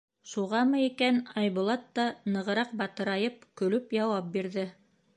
[0.29, 2.07] Шуғамы икән, Айбулат та,
[2.39, 4.69] нығыраҡ батырайып, көлөп яуап бирҙе: